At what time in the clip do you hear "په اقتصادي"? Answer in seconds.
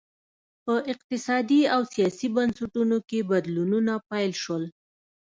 0.63-1.61